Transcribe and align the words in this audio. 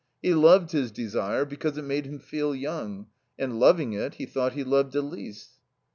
He 0.19 0.33
loved 0.33 0.71
his 0.71 0.89
desire 0.91 1.45
because 1.45 1.77
it 1.77 1.83
made 1.83 2.07
him 2.07 2.17
feel 2.17 2.55
young, 2.55 3.05
and, 3.37 3.59
loving 3.59 3.93
it, 3.93 4.15
he 4.15 4.25
thought 4.25 4.53
he 4.53 4.63
loved 4.63 4.95
Elise. 4.95 5.59